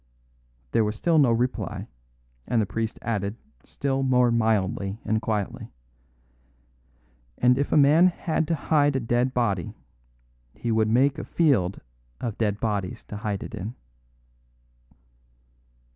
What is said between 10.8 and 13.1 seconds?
make a field of dead bodies